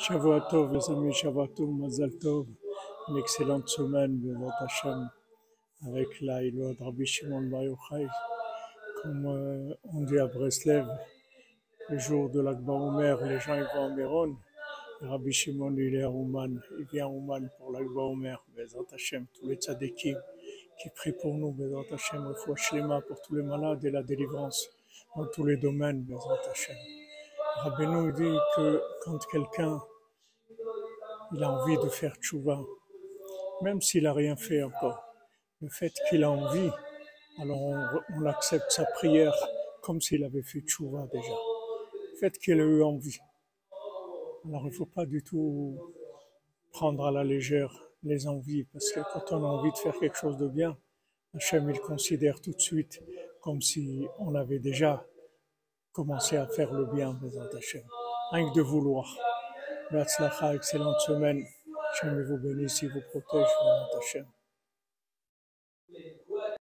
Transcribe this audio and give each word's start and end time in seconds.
Shavua 0.00 0.40
Tov, 0.48 0.72
les 0.72 0.90
amis, 0.90 1.12
Shavua 1.12 1.48
Tov, 1.48 1.70
Mazal 1.70 2.16
Tov, 2.18 2.46
une 3.08 3.18
excellente 3.18 3.68
semaine, 3.68 4.16
Bezat 4.20 4.54
Hashem, 4.60 5.10
avec 5.86 6.20
la 6.20 6.44
Ilua 6.44 6.72
de 6.72 6.84
Rabbi 6.84 7.04
Shimon 7.04 7.42
Bar 7.50 7.64
Yochai. 7.64 8.06
Comme 9.02 9.26
euh, 9.26 9.74
on 9.92 10.02
dit 10.02 10.18
à 10.18 10.26
Breslev, 10.26 10.86
le 11.88 11.98
jour 11.98 12.30
de 12.30 12.40
l'Akba 12.40 12.72
Omer, 12.72 13.24
les 13.24 13.40
gens 13.40 13.56
ils 13.56 13.66
vont 13.74 13.86
à 13.86 13.88
Méron, 13.88 14.36
Rabbi 15.00 15.32
Shimon 15.32 15.74
il 15.76 15.96
est 15.96 16.02
à 16.04 16.10
Ouman, 16.10 16.60
il 16.78 16.84
vient 16.92 17.06
à 17.06 17.08
Ouman 17.08 17.50
pour 17.58 17.72
l'Akba 17.72 18.02
Omer, 18.02 18.44
Bezat 18.56 18.78
Hashem, 18.92 19.26
tous 19.34 19.48
les 19.48 19.56
tzadikim 19.56 20.16
qui 20.80 20.90
prient 20.90 21.12
pour 21.20 21.34
nous, 21.34 21.50
Bezat 21.50 21.92
Hashem, 21.92 22.34
fois 22.36 22.54
Shlema 22.54 23.00
pour 23.00 23.20
tous 23.22 23.34
les 23.34 23.42
malades 23.42 23.84
et 23.84 23.90
la 23.90 24.04
délivrance 24.04 24.68
dans 25.16 25.26
tous 25.26 25.44
les 25.44 25.56
domaines, 25.56 26.02
Bezat 26.02 26.50
Hashem. 26.50 26.76
Rabbeinu 27.62 28.12
dit 28.12 28.38
que 28.54 28.80
quand 29.02 29.18
quelqu'un 29.32 29.80
il 31.32 31.42
a 31.42 31.50
envie 31.50 31.76
de 31.76 31.88
faire 31.88 32.14
tchouva, 32.16 32.60
même 33.62 33.80
s'il 33.80 34.04
n'a 34.04 34.12
rien 34.12 34.36
fait 34.36 34.62
encore, 34.62 35.02
le 35.60 35.68
fait 35.68 35.92
qu'il 36.08 36.22
a 36.22 36.30
envie, 36.30 36.70
alors 37.40 37.60
on, 37.60 38.26
accepte 38.26 38.70
sa 38.70 38.84
prière 38.84 39.34
comme 39.82 40.00
s'il 40.00 40.22
avait 40.22 40.42
fait 40.42 40.60
tchouva 40.60 41.08
déjà. 41.12 41.32
Le 42.12 42.18
fait 42.20 42.38
qu'il 42.38 42.60
a 42.60 42.64
eu 42.64 42.82
envie. 42.82 43.18
Alors 44.46 44.62
il 44.62 44.70
ne 44.70 44.76
faut 44.76 44.86
pas 44.86 45.04
du 45.04 45.24
tout 45.24 45.76
prendre 46.70 47.06
à 47.06 47.10
la 47.10 47.24
légère 47.24 47.72
les 48.04 48.28
envies, 48.28 48.64
parce 48.72 48.92
que 48.92 49.00
quand 49.12 49.32
on 49.32 49.44
a 49.44 49.48
envie 49.48 49.72
de 49.72 49.78
faire 49.78 49.98
quelque 49.98 50.16
chose 50.16 50.36
de 50.36 50.46
bien, 50.46 50.78
Hachem 51.34 51.68
il 51.70 51.80
considère 51.80 52.40
tout 52.40 52.52
de 52.52 52.60
suite 52.60 53.02
comme 53.40 53.60
si 53.60 54.06
on 54.20 54.36
avait 54.36 54.60
déjà 54.60 55.04
commencé 55.98 56.36
à 56.36 56.46
faire 56.46 56.72
le 56.72 56.84
bien, 56.84 57.12
Bézat 57.20 57.50
Hachem. 57.56 57.82
Rien 58.30 58.48
que 58.48 58.54
de 58.54 58.62
vouloir. 58.62 59.04
Be'atzlacha, 59.90 60.54
excellente 60.54 61.00
semaine. 61.00 61.44
Hachem 61.90 62.22
vous 62.22 62.38
bénisse, 62.38 62.82
il 62.82 62.88
vous 62.92 63.00
protège, 63.10 63.48
Bézat 63.48 63.98
Hachem. 63.98 64.26